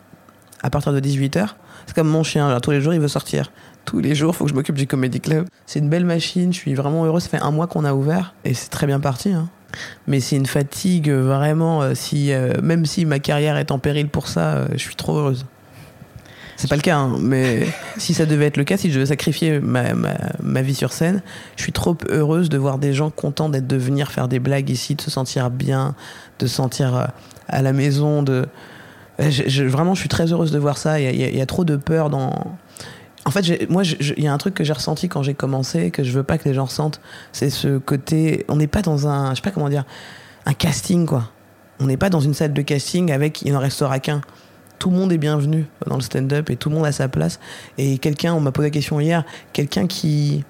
à 0.64 0.72
partir 0.72 0.92
de 0.92 1.00
18h. 1.00 1.50
C'est 1.86 1.94
comme 1.94 2.08
mon 2.08 2.24
chien, 2.24 2.50
genre, 2.50 2.60
tous 2.62 2.72
les 2.72 2.82
jours, 2.82 2.96
il 2.96 3.00
veut 3.00 3.08
sortir 3.08 3.52
tous 3.86 4.00
les 4.00 4.16
jours, 4.16 4.34
il 4.34 4.38
faut 4.38 4.46
que 4.46 4.50
je 4.50 4.56
m'occupe 4.56 4.76
du 4.76 4.88
Comedy 4.88 5.20
Club. 5.20 5.48
C'est 5.66 5.80
une 5.80 5.90
belle 5.90 6.06
machine, 6.06 6.54
je 6.54 6.58
suis 6.58 6.74
vraiment 6.74 7.06
heureux. 7.06 7.20
Ça 7.20 7.30
fait 7.30 7.42
un 7.42 7.52
mois 7.52 7.68
qu'on 7.68 7.86
a 7.86 7.94
ouvert 7.94 8.34
et 8.46 8.54
c'est 8.54 8.70
très 8.70 8.88
bien 8.88 9.00
parti. 9.00 9.32
Hein. 9.32 9.50
Mais 10.08 10.20
c'est 10.20 10.36
une 10.36 10.46
fatigue 10.46 11.10
vraiment. 11.10 11.82
Euh, 11.82 11.94
si, 11.96 12.32
euh, 12.32 12.54
même 12.62 12.86
si 12.86 13.06
ma 13.06 13.20
carrière 13.20 13.58
est 13.58 13.72
en 13.72 13.80
péril 13.80 14.08
pour 14.08 14.28
ça, 14.28 14.54
euh, 14.54 14.68
je 14.74 14.80
suis 14.80 14.96
trop 14.96 15.18
heureuse. 15.18 15.46
C'est 16.62 16.70
pas 16.70 16.76
le 16.76 16.84
cas, 16.84 16.98
hein, 16.98 17.18
mais 17.20 17.66
si 17.98 18.14
ça 18.14 18.28
devait 18.28 18.46
être 18.46 18.58
le 18.58 18.64
cas, 18.64 18.78
si 18.78 18.90
je 18.90 18.94
devais 18.94 19.08
sacrifier 19.08 19.60
ma, 19.60 19.96
ma, 19.96 20.14
ma, 20.44 20.62
vie 20.62 20.76
sur 20.76 20.94
scène, 20.94 21.24
je 21.56 21.64
suis 21.64 21.72
trop 21.72 21.98
heureuse 22.08 22.50
de 22.50 22.58
voir 22.60 22.78
des 22.78 22.94
gens 22.94 23.10
contents 23.10 23.50
d'être 23.50 23.66
de 23.66 23.78
venir 23.78 24.12
faire 24.12 24.28
des 24.28 24.38
blagues 24.38 24.70
ici, 24.70 24.94
de 24.94 25.02
se 25.02 25.10
sentir 25.10 25.50
bien, 25.50 25.96
de 26.38 26.46
se 26.46 26.54
sentir 26.54 26.96
euh, 26.96 27.06
à 27.48 27.64
la 27.64 27.74
maison. 27.74 28.22
De... 28.22 28.46
Je, 29.18 29.44
je, 29.48 29.64
vraiment, 29.64 29.96
je 29.96 30.02
suis 30.02 30.10
très 30.10 30.32
heureuse 30.32 30.52
de 30.52 30.60
voir 30.60 30.78
ça. 30.78 31.00
Il 31.00 31.06
y 31.06 31.24
a, 31.24 31.30
il 31.30 31.36
y 31.36 31.42
a 31.42 31.46
trop 31.48 31.66
de 31.66 31.78
peur 31.78 32.12
dans. 32.12 32.56
En 33.26 33.32
fait, 33.32 33.70
moi, 33.70 33.84
il 33.84 34.24
y 34.24 34.28
a 34.28 34.34
un 34.34 34.38
truc 34.38 34.56
que 34.56 34.64
j'ai 34.64 34.74
ressenti 34.74 35.08
quand 35.08 35.22
j'ai 35.22 35.36
commencé, 35.36 35.92
que 35.92 36.04
je 36.04 36.12
veux 36.12 36.24
pas 36.24 36.38
que 36.38 36.50
les 36.50 36.56
gens 36.56 36.66
ressentent, 36.66 37.02
c'est 37.32 37.52
ce 37.52 37.78
côté. 37.78 38.46
On 38.48 38.56
n'est 38.56 38.68
pas 38.68 38.82
dans 38.82 39.08
un. 39.08 39.32
Je 39.32 39.36
sais 39.36 39.42
pas 39.42 39.52
comment 39.52 39.70
dire. 39.70 39.86
Un 40.46 40.54
casting, 40.54 41.06
quoi. 41.06 41.30
On 41.80 41.86
n'est 41.86 41.98
pas 41.98 42.10
dans 42.10 42.20
une 42.20 42.34
salle 42.34 42.54
de 42.54 42.62
casting 42.62 43.12
avec. 43.12 43.44
Il 43.44 43.54
n'en 43.54 43.60
restera 43.60 44.00
qu'un 44.00 44.22
tout 44.82 44.90
le 44.90 44.96
monde 44.96 45.14
est 45.14 45.20
bienvenu 45.20 45.68
dans 45.86 45.96
le 45.96 46.02
stand-up 46.02 46.50
et 46.50 46.56
tout 46.56 46.70
le 46.70 46.76
monde 46.76 46.88
a 46.88 46.92
sa 46.92 47.08
place. 47.08 47.40
Et 47.78 48.00
quelqu'un, 48.00 48.34
on 48.34 48.40
m'a 48.40 48.52
posé 48.52 48.70
la 48.70 48.72
question 48.72 49.00
hier, 49.00 49.24
quelqu'un 49.54 49.86
qui, 49.86 50.44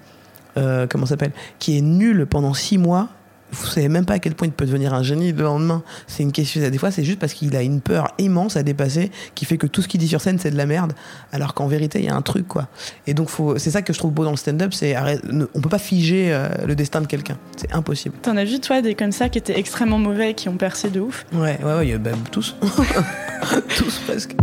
euh, 0.56 0.86
comment 0.88 1.04
s'appelle, 1.04 1.32
qui 1.58 1.76
est 1.76 1.82
nul 1.82 2.24
pendant 2.24 2.54
six 2.54 2.78
mois, 2.78 3.10
vous 3.52 3.66
savez 3.66 3.88
même 3.88 4.06
pas 4.06 4.14
à 4.14 4.18
quel 4.18 4.34
point 4.34 4.48
il 4.48 4.52
peut 4.52 4.64
devenir 4.64 4.94
un 4.94 5.02
génie 5.02 5.32
le 5.32 5.44
lendemain. 5.44 5.82
C'est 6.06 6.22
une 6.22 6.32
question. 6.32 6.68
Des 6.68 6.78
fois, 6.78 6.90
c'est 6.90 7.04
juste 7.04 7.18
parce 7.18 7.34
qu'il 7.34 7.54
a 7.54 7.62
une 7.62 7.80
peur 7.80 8.08
immense 8.18 8.56
à 8.56 8.62
dépasser 8.62 9.10
qui 9.34 9.44
fait 9.44 9.58
que 9.58 9.66
tout 9.66 9.82
ce 9.82 9.88
qu'il 9.88 10.00
dit 10.00 10.08
sur 10.08 10.20
scène, 10.20 10.38
c'est 10.38 10.50
de 10.50 10.56
la 10.56 10.66
merde. 10.66 10.94
Alors 11.32 11.54
qu'en 11.54 11.66
vérité, 11.66 11.98
il 11.98 12.06
y 12.06 12.08
a 12.08 12.16
un 12.16 12.22
truc, 12.22 12.48
quoi. 12.48 12.68
Et 13.06 13.14
donc, 13.14 13.28
c'est 13.58 13.70
ça 13.70 13.82
que 13.82 13.92
je 13.92 13.98
trouve 13.98 14.12
beau 14.12 14.24
dans 14.24 14.30
le 14.30 14.36
stand-up. 14.36 14.72
C'est 14.72 14.96
on 15.54 15.60
peut 15.60 15.68
pas 15.68 15.78
figer 15.78 16.32
euh, 16.32 16.48
le 16.66 16.74
destin 16.74 17.00
de 17.00 17.06
quelqu'un. 17.06 17.36
C'est 17.56 17.72
impossible. 17.72 18.16
T'en 18.22 18.36
as 18.36 18.44
vu, 18.44 18.58
toi, 18.58 18.80
des 18.80 18.94
comme 18.94 19.12
ça 19.12 19.28
qui 19.28 19.38
étaient 19.38 19.58
extrêmement 19.58 19.98
mauvais 19.98 20.30
et 20.30 20.34
qui 20.34 20.48
ont 20.48 20.56
percé 20.56 20.90
de 20.90 21.00
ouf? 21.00 21.26
Ouais, 21.32 21.58
ouais, 21.62 21.74
ouais, 21.74 21.98
bah, 21.98 22.10
tous. 22.30 22.56
tous 23.76 23.98
presque. 24.06 24.34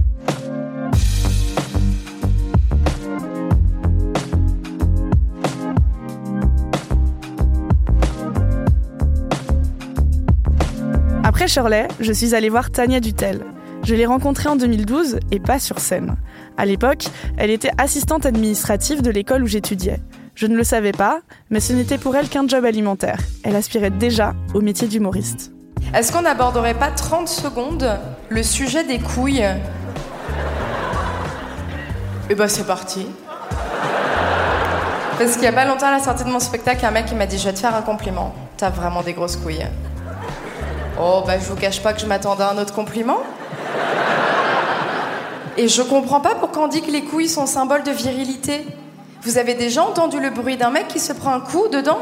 Après 11.40 11.48
Shirley, 11.48 11.88
je 12.02 12.12
suis 12.12 12.36
allée 12.36 12.50
voir 12.50 12.70
Tania 12.70 13.00
Dutel. 13.00 13.46
Je 13.84 13.96
l'ai 13.96 14.06
rencontrée 14.06 14.50
en 14.50 14.58
2012 14.58 15.20
et 15.32 15.40
pas 15.40 15.58
sur 15.58 15.80
scène. 15.80 16.18
À 16.58 16.66
l'époque, 16.66 17.06
elle 17.38 17.50
était 17.50 17.72
assistante 17.78 18.26
administrative 18.26 19.02
de 19.02 19.10
l'école 19.10 19.44
où 19.44 19.48
j'étudiais. 19.48 20.02
Je 20.36 20.48
ne 20.48 20.58
le 20.58 20.66
savais 20.66 20.92
pas, 20.92 21.22
mais 21.50 21.62
ce 21.62 21.72
n'était 21.72 21.98
pour 21.98 22.14
elle 22.18 22.28
qu'un 22.28 22.46
job 22.46 22.66
alimentaire. 22.66 23.20
Elle 23.46 23.56
aspirait 23.56 23.90
déjà 23.90 24.36
au 24.54 24.60
métier 24.60 24.90
d'humoriste. 24.90 25.54
Est-ce 25.96 26.12
qu'on 26.12 26.24
n'aborderait 26.24 26.74
pas 26.74 26.92
30 26.92 27.30
secondes 27.30 27.90
le 28.28 28.44
sujet 28.44 28.84
des 28.84 29.00
couilles? 29.00 29.48
Eh 32.30 32.36
ben 32.36 32.50
c'est 32.50 32.68
parti. 32.68 33.06
Parce 35.18 35.36
qu'il 35.36 35.44
y 35.44 35.48
a 35.48 35.54
pas 35.54 35.64
longtemps 35.64 35.88
à 35.88 35.92
la 35.92 36.04
sortie 36.04 36.26
de 36.26 36.30
mon 36.32 36.42
spectacle, 36.42 36.86
un 36.86 36.92
mec 36.92 37.10
m'a 37.14 37.28
dit 37.28 37.38
Je 37.38 37.46
vais 37.46 37.54
te 37.54 37.60
faire 37.60 37.76
un 37.76 37.82
compliment. 37.82 38.36
T'as 38.58 38.72
vraiment 38.72 39.04
des 39.04 39.14
grosses 39.14 39.38
couilles. 39.38 39.66
Oh, 41.02 41.24
bah 41.26 41.40
je 41.40 41.46
vous 41.46 41.56
cache 41.56 41.82
pas 41.82 41.94
que 41.94 42.02
je 42.02 42.06
m'attendais 42.06 42.44
à 42.44 42.50
un 42.50 42.58
autre 42.58 42.74
compliment. 42.74 43.20
Et 45.56 45.70
je 45.70 45.82
comprends 45.82 46.20
pas 46.20 46.36
pourquoi 46.36 46.64
on 46.64 46.68
dit 46.68 46.82
que 46.82 46.92
les 46.92 47.04
couilles 47.06 47.30
sont 47.30 47.46
symbole 47.46 47.84
de 47.84 47.92
virilité. 47.92 48.66
Vous 49.22 49.38
avez 49.38 49.54
déjà 49.54 49.82
entendu 49.82 50.20
le 50.20 50.30
bruit 50.30 50.58
d'un 50.58 50.72
mec 50.72 50.90
qui 50.90 51.00
se 51.00 51.14
prend 51.14 51.32
un 51.32 51.40
coup 51.40 51.70
dedans? 51.70 52.00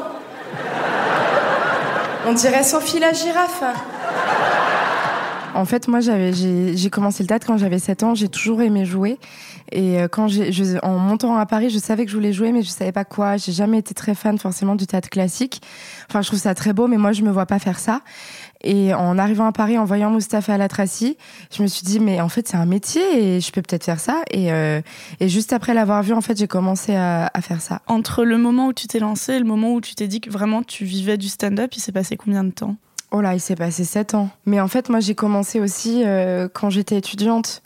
On 2.25 2.33
dirait 2.33 2.63
Sophie 2.63 2.97
la 2.97 3.13
girafe. 3.13 3.63
En 5.57 5.65
fait, 5.65 5.87
moi, 5.87 6.01
j'avais, 6.01 6.33
j'ai, 6.33 6.89
commencé 6.91 7.23
le 7.23 7.27
théâtre 7.27 7.47
quand 7.47 7.57
j'avais 7.57 7.79
7 7.79 8.03
ans. 8.03 8.13
J'ai 8.13 8.29
toujours 8.29 8.61
aimé 8.61 8.85
jouer. 8.85 9.17
Et 9.71 9.99
euh, 9.99 10.07
quand 10.07 10.27
j'ai, 10.27 10.51
en 10.83 10.99
montant 10.99 11.35
à 11.35 11.47
Paris, 11.47 11.71
je 11.71 11.79
savais 11.79 12.05
que 12.05 12.11
je 12.11 12.15
voulais 12.15 12.31
jouer, 12.31 12.51
mais 12.51 12.61
je 12.61 12.69
savais 12.69 12.91
pas 12.91 13.05
quoi. 13.05 13.37
J'ai 13.37 13.51
jamais 13.51 13.79
été 13.79 13.95
très 13.95 14.13
fan 14.13 14.37
forcément 14.37 14.75
du 14.75 14.85
théâtre 14.85 15.09
classique. 15.09 15.63
Enfin, 16.09 16.21
je 16.21 16.27
trouve 16.27 16.37
ça 16.37 16.53
très 16.53 16.73
beau, 16.73 16.85
mais 16.85 16.97
moi, 16.97 17.11
je 17.11 17.23
me 17.23 17.31
vois 17.31 17.47
pas 17.47 17.57
faire 17.57 17.79
ça. 17.79 18.01
Et 18.63 18.93
en 18.93 19.17
arrivant 19.17 19.47
à 19.47 19.51
Paris, 19.51 19.79
en 19.79 19.85
voyant 19.85 20.11
Mustapha 20.11 20.53
à 20.53 20.57
la 20.59 20.67
Tracy, 20.67 21.17
je 21.51 21.63
me 21.63 21.67
suis 21.67 21.83
dit, 21.83 21.99
mais 21.99 22.21
en 22.21 22.29
fait, 22.29 22.47
c'est 22.47 22.57
un 22.57 22.67
métier 22.67 23.01
et 23.17 23.41
je 23.41 23.51
peux 23.51 23.63
peut-être 23.63 23.83
faire 23.83 23.99
ça. 23.99 24.21
Et, 24.29 24.51
euh, 24.51 24.79
et 25.19 25.27
juste 25.27 25.53
après 25.53 25.73
l'avoir 25.73 26.03
vu, 26.03 26.13
en 26.13 26.21
fait, 26.21 26.37
j'ai 26.37 26.47
commencé 26.47 26.95
à, 26.95 27.31
à, 27.33 27.41
faire 27.41 27.61
ça. 27.61 27.81
Entre 27.87 28.23
le 28.23 28.37
moment 28.37 28.67
où 28.67 28.73
tu 28.73 28.85
t'es 28.85 28.99
lancé 28.99 29.33
et 29.33 29.39
le 29.39 29.45
moment 29.45 29.73
où 29.73 29.81
tu 29.81 29.95
t'es 29.95 30.07
dit 30.07 30.21
que 30.21 30.29
vraiment 30.29 30.61
tu 30.61 30.85
vivais 30.85 31.17
du 31.17 31.29
stand-up, 31.29 31.73
il 31.75 31.79
s'est 31.79 31.91
passé 31.91 32.15
combien 32.15 32.43
de 32.43 32.51
temps? 32.51 32.75
Oh 33.11 33.21
là, 33.21 33.33
il 33.33 33.39
s'est 33.39 33.55
passé 33.55 33.85
sept 33.85 34.13
ans. 34.15 34.29
Mais 34.45 34.59
en 34.59 34.67
fait, 34.67 34.89
moi, 34.89 34.99
j'ai 34.99 35.15
commencé 35.15 35.59
aussi 35.59 36.03
euh, 36.05 36.49
quand 36.51 36.69
j'étais 36.69 36.97
étudiante. 36.97 37.61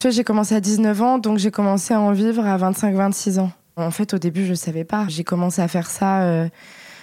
Tu 0.00 0.06
vois, 0.06 0.14
j'ai 0.14 0.24
commencé 0.24 0.54
à 0.54 0.60
19 0.60 1.02
ans, 1.02 1.18
donc 1.18 1.38
j'ai 1.38 1.50
commencé 1.50 1.92
à 1.92 2.00
en 2.00 2.12
vivre 2.12 2.46
à 2.46 2.56
25-26 2.56 3.40
ans. 3.40 3.50
En 3.76 3.90
fait, 3.90 4.14
au 4.14 4.18
début, 4.18 4.46
je 4.46 4.54
savais 4.54 4.84
pas. 4.84 5.04
J'ai 5.08 5.24
commencé 5.24 5.60
à 5.60 5.68
faire 5.68 5.90
ça 5.90 6.22
euh, 6.22 6.48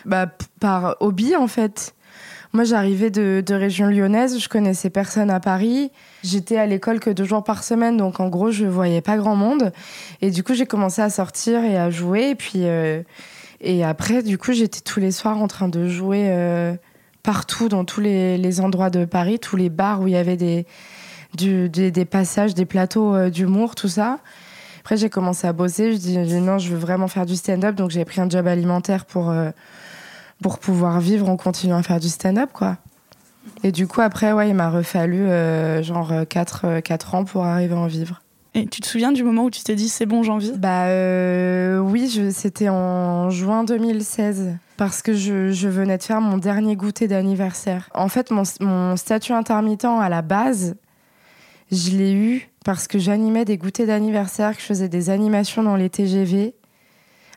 bah, 0.06 0.28
par 0.60 0.98
hobby, 1.00 1.36
en 1.36 1.48
fait. 1.48 1.94
Moi, 2.54 2.64
j'arrivais 2.64 3.12
de, 3.12 3.44
région 3.54 3.88
lyonnaise, 3.88 4.40
je 4.40 4.50
connaissais 4.50 4.90
personne 4.90 5.30
à 5.30 5.40
Paris. 5.40 5.92
J'étais 6.24 6.58
à 6.58 6.66
l'école 6.66 7.00
que 7.00 7.10
deux 7.10 7.26
jours 7.26 7.44
par 7.44 7.64
semaine, 7.64 7.98
donc 7.98 8.20
en 8.20 8.30
gros, 8.30 8.50
je 8.50 8.66
voyais 8.66 9.02
pas 9.02 9.18
grand 9.18 9.36
monde. 9.36 9.74
Et 10.22 10.32
du 10.32 10.42
coup, 10.42 10.54
j'ai 10.54 10.66
commencé 10.66 11.02
à 11.02 11.10
sortir 11.10 11.64
et 11.64 11.78
à 11.78 11.90
jouer. 11.90 12.30
Et 12.30 12.36
puis, 12.36 12.66
euh, 12.66 13.04
et 13.60 13.84
après, 13.84 14.24
du 14.24 14.38
coup, 14.38 14.54
j'étais 14.54 14.80
tous 14.80 15.02
les 15.02 15.12
soirs 15.12 15.38
en 15.38 15.48
train 15.48 15.68
de 15.68 15.88
jouer 15.88 16.30
partout, 17.26 17.68
dans 17.68 17.84
tous 17.84 18.02
les, 18.02 18.38
les, 18.38 18.62
endroits 18.62 18.90
de 18.90 19.06
Paris, 19.06 19.40
tous 19.40 19.56
les 19.56 19.70
bars 19.70 20.02
où 20.02 20.08
il 20.08 20.14
y 20.14 20.18
avait 20.18 20.38
des, 20.38 20.66
du, 21.34 21.68
des, 21.70 21.92
des, 21.92 22.06
passages, 22.06 22.54
des 22.54 22.66
plateaux 22.66 23.16
euh, 23.16 23.30
d'humour, 23.30 23.76
tout 23.76 23.90
ça. 23.90 24.20
Après, 24.80 24.96
j'ai 24.96 25.10
commencé 25.10 25.48
à 25.48 25.54
bosser. 25.54 25.94
Je 25.94 25.98
dis 25.98 26.18
non, 26.42 26.60
je 26.60 26.70
veux 26.70 26.78
vraiment 26.78 27.08
faire 27.08 27.26
du 27.26 27.36
stand-up, 27.36 27.76
donc 27.76 27.90
j'ai 27.90 28.06
pris 28.06 28.22
un 28.22 28.30
job 28.30 28.48
alimentaire 28.48 29.06
pour 29.06 29.34
pour 30.42 30.60
pouvoir 30.60 31.00
vivre 31.00 31.30
en 31.30 31.38
continuant 31.38 31.78
à 31.78 31.84
faire 31.84 32.00
du 32.00 32.10
stand-up, 32.10 32.50
quoi. 32.54 32.78
Et 33.64 33.72
du 33.72 33.88
coup, 33.88 34.02
après, 34.02 34.34
ouais, 34.34 34.50
il 34.50 34.56
m'a 34.56 34.70
refallu 34.70 35.28
euh, 35.28 35.82
genre 35.82 36.14
4, 36.28 36.62
euh, 36.66 36.82
4 36.82 37.16
euh, 37.16 37.18
ans 37.18 37.26
pour 37.26 37.46
arriver 37.46 37.74
à 37.74 37.78
en 37.78 37.88
vivre. 37.88 38.22
Et 38.54 38.68
tu 38.68 38.80
te 38.80 38.88
souviens 38.88 39.12
du 39.12 39.24
moment 39.24 39.46
où 39.46 39.50
tu 39.50 39.64
t'es 39.64 39.76
dit 39.76 39.90
c'est 39.90 40.06
bon, 40.06 40.24
j'en 40.24 40.38
vis? 40.38 40.54
Bah 40.54 40.86
euh, 40.86 41.80
oui, 41.80 42.32
c'était 42.32 42.70
en 42.70 43.30
juin 43.30 43.64
2016 43.64 44.58
parce 44.78 45.02
que 45.02 45.14
je, 45.14 45.52
je, 45.52 45.68
venais 45.68 45.98
de 45.98 46.04
faire 46.04 46.22
mon 46.22 46.38
dernier 46.38 46.76
goûter 46.76 47.08
d'anniversaire. 47.08 47.90
En 47.94 48.10
fait, 48.10 48.32
mon, 48.32 48.44
mon, 48.60 48.96
statut 48.96 49.34
intermittent 49.34 49.86
à 49.86 50.10
la 50.10 50.22
base, 50.22 50.76
je 51.72 51.92
l'ai 51.92 52.14
eu 52.14 52.50
parce 52.64 52.88
que 52.88 53.00
j'animais 53.00 53.46
des 53.46 53.58
goûters 53.58 53.88
d'anniversaire, 53.88 54.56
que 54.56 54.62
je 54.62 54.66
faisais 54.66 54.90
des 54.90 55.10
animations 55.10 55.64
dans 55.64 55.76
les 55.76 55.90
TGV 55.90 56.56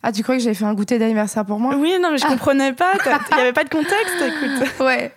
ah, 0.02 0.12
tu 0.12 0.23
crois 0.23 0.37
que 0.37 0.42
j'avais 0.42 0.54
fait 0.54 0.64
un 0.64 0.75
goûter 0.75 0.99
d'anniversaire 0.99 1.45
pour 1.45 1.59
moi? 1.59 1.75
Oui, 1.76 1.95
non, 2.00 2.12
mais 2.12 2.18
je 2.18 2.25
ah. 2.26 2.30
comprenais 2.30 2.73
pas. 2.73 2.92
Il 3.04 3.35
n'y 3.37 3.42
avait 3.42 3.52
pas 3.52 3.64
de 3.64 3.68
contexte, 3.68 4.16
écoute. 4.21 4.80
Ouais. 4.80 5.12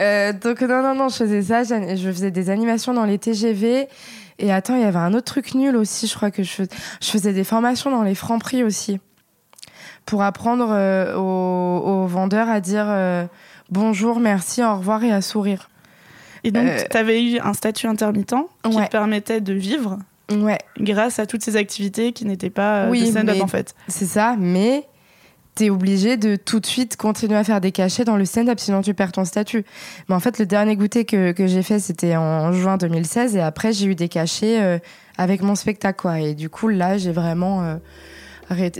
Euh, 0.00 0.32
donc, 0.32 0.62
non, 0.62 0.82
non, 0.82 0.94
non, 0.94 1.08
je 1.08 1.16
faisais 1.16 1.42
ça. 1.42 1.62
Je 1.62 2.10
faisais 2.10 2.30
des 2.30 2.50
animations 2.50 2.94
dans 2.94 3.04
les 3.04 3.18
TGV. 3.18 3.86
Et 4.38 4.52
attends, 4.52 4.76
il 4.76 4.82
y 4.82 4.84
avait 4.84 4.98
un 4.98 5.12
autre 5.12 5.26
truc 5.26 5.54
nul 5.54 5.76
aussi, 5.76 6.06
je 6.08 6.14
crois 6.14 6.30
que 6.30 6.42
je 6.42 6.50
faisais, 6.50 6.70
je 7.00 7.08
faisais 7.08 7.32
des 7.32 7.44
formations 7.44 7.90
dans 7.90 8.02
les 8.02 8.16
francs 8.16 8.40
prix 8.40 8.64
aussi. 8.64 8.98
Pour 10.06 10.22
apprendre 10.22 10.68
euh, 10.70 11.16
aux, 11.16 11.80
aux, 11.80 12.06
vendeurs 12.06 12.48
à 12.48 12.60
dire 12.60 12.84
euh, 12.88 13.24
bonjour, 13.70 14.20
merci, 14.20 14.62
au 14.62 14.76
revoir 14.76 15.02
et 15.02 15.10
à 15.10 15.22
sourire. 15.22 15.70
Et 16.44 16.50
donc, 16.50 16.66
tu 16.90 16.96
avais 16.96 17.22
eu 17.24 17.38
un 17.38 17.54
statut 17.54 17.86
intermittent 17.86 18.34
qui 18.62 18.76
te 18.76 18.90
permettait 18.90 19.40
de 19.40 19.54
vivre 19.54 19.98
Ouais. 20.30 20.58
Grâce 20.80 21.18
à 21.18 21.26
toutes 21.26 21.42
ces 21.42 21.56
activités 21.56 22.12
qui 22.12 22.24
n'étaient 22.24 22.50
pas 22.50 22.84
euh, 22.84 22.90
oui, 22.90 23.06
stand-up 23.06 23.42
en 23.42 23.46
fait. 23.46 23.74
C'est 23.88 24.06
ça, 24.06 24.36
mais 24.38 24.84
t'es 25.54 25.70
obligé 25.70 26.16
de 26.16 26.36
tout 26.36 26.60
de 26.60 26.66
suite 26.66 26.96
continuer 26.96 27.36
à 27.36 27.44
faire 27.44 27.60
des 27.60 27.72
cachets 27.72 28.04
dans 28.04 28.16
le 28.16 28.24
stand-up, 28.24 28.58
sinon 28.58 28.80
tu 28.80 28.94
perds 28.94 29.12
ton 29.12 29.24
statut. 29.24 29.64
Mais 30.08 30.14
en 30.14 30.20
fait, 30.20 30.38
le 30.38 30.46
dernier 30.46 30.76
goûter 30.76 31.04
que, 31.04 31.32
que 31.32 31.46
j'ai 31.46 31.62
fait, 31.62 31.78
c'était 31.78 32.16
en 32.16 32.52
juin 32.52 32.76
2016, 32.76 33.36
et 33.36 33.40
après, 33.40 33.72
j'ai 33.72 33.86
eu 33.86 33.94
des 33.94 34.08
cachets 34.08 34.62
euh, 34.62 34.78
avec 35.18 35.42
mon 35.42 35.54
spectacle, 35.54 36.00
quoi. 36.00 36.20
Et 36.20 36.34
du 36.34 36.48
coup, 36.48 36.68
là, 36.68 36.96
j'ai 36.96 37.12
vraiment 37.12 37.62
euh, 37.62 37.76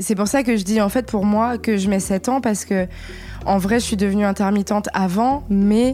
C'est 0.00 0.14
pour 0.14 0.28
ça 0.28 0.42
que 0.42 0.56
je 0.56 0.64
dis, 0.64 0.80
en 0.80 0.88
fait, 0.88 1.06
pour 1.06 1.24
moi, 1.24 1.58
que 1.58 1.76
je 1.76 1.88
mets 1.88 2.00
7 2.00 2.28
ans, 2.28 2.40
parce 2.40 2.64
que 2.64 2.86
en 3.46 3.58
vrai, 3.58 3.78
je 3.80 3.84
suis 3.84 3.96
devenue 3.96 4.24
intermittente 4.24 4.88
avant, 4.94 5.44
mais 5.50 5.92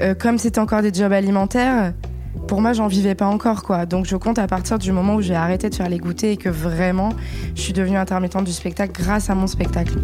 euh, 0.00 0.14
comme 0.14 0.38
c'était 0.38 0.58
encore 0.58 0.82
des 0.82 0.92
jobs 0.92 1.12
alimentaires, 1.12 1.94
pour 2.46 2.60
moi, 2.60 2.72
j'en 2.72 2.88
vivais 2.88 3.14
pas 3.14 3.26
encore, 3.26 3.62
quoi. 3.62 3.86
Donc, 3.86 4.06
je 4.06 4.16
compte 4.16 4.38
à 4.38 4.46
partir 4.46 4.78
du 4.78 4.92
moment 4.92 5.14
où 5.14 5.22
j'ai 5.22 5.34
arrêté 5.34 5.70
de 5.70 5.74
faire 5.74 5.88
les 5.88 5.98
goûters 5.98 6.32
et 6.32 6.36
que 6.36 6.48
vraiment, 6.48 7.10
je 7.54 7.60
suis 7.60 7.72
devenue 7.72 7.96
intermittente 7.96 8.44
du 8.44 8.52
spectacle 8.52 8.92
grâce 8.92 9.30
à 9.30 9.34
mon 9.34 9.46
spectacle. 9.46 9.94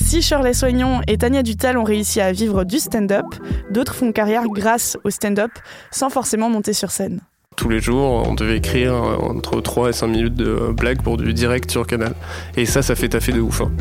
Si 0.00 0.22
Shirley 0.22 0.54
Soignon 0.54 1.00
et 1.06 1.18
Tania 1.18 1.42
Dutal 1.42 1.76
ont 1.76 1.84
réussi 1.84 2.20
à 2.20 2.32
vivre 2.32 2.64
du 2.64 2.78
stand-up, 2.78 3.26
d'autres 3.70 3.94
font 3.94 4.12
carrière 4.12 4.44
grâce 4.48 4.96
au 5.04 5.10
stand-up, 5.10 5.50
sans 5.90 6.08
forcément 6.08 6.48
monter 6.48 6.72
sur 6.72 6.90
scène. 6.90 7.20
Tous 7.56 7.68
les 7.68 7.80
jours, 7.80 8.26
on 8.26 8.34
devait 8.34 8.56
écrire 8.58 8.94
euh, 8.94 9.16
entre 9.16 9.60
3 9.60 9.90
et 9.90 9.92
5 9.92 10.06
minutes 10.06 10.34
de 10.34 10.72
blagues 10.72 11.02
pour 11.02 11.16
du 11.16 11.34
direct 11.34 11.70
sur 11.70 11.86
Canal. 11.86 12.14
Et 12.56 12.66
ça, 12.66 12.82
ça 12.82 12.94
fait 12.94 13.08
taffer 13.08 13.32
de 13.32 13.40
ouf. 13.40 13.60
Hein. 13.60 13.72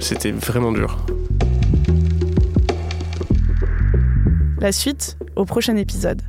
C'était 0.00 0.32
vraiment 0.32 0.72
dur. 0.72 0.98
La 4.58 4.72
suite 4.72 5.16
au 5.36 5.44
prochain 5.44 5.76
épisode. 5.76 6.20